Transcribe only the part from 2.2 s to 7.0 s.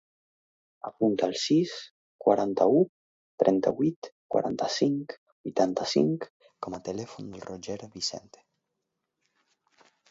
quaranta-u, trenta-vuit, quaranta-cinc, vuitanta-cinc com a